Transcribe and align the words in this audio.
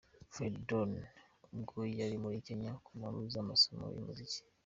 Freddy 0.33 0.61
Don 0.69 0.91
ubwo 1.55 1.79
yari 1.99 2.15
muri 2.23 2.37
Kenya 2.47 2.71
ku 2.83 2.89
mpamvu 2.99 3.23
z'amasomo 3.33 3.85
y'umuziki. 3.95 4.39